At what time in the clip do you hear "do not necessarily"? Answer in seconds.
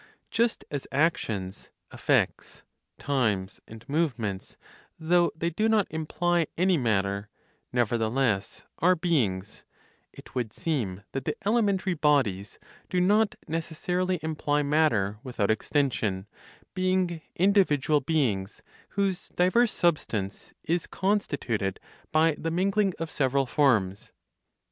12.89-14.19